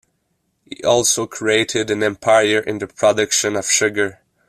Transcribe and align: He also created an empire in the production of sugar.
He 0.65 0.83
also 0.83 1.27
created 1.27 1.91
an 1.91 2.01
empire 2.01 2.57
in 2.57 2.79
the 2.79 2.87
production 2.87 3.55
of 3.55 3.69
sugar. 3.69 4.19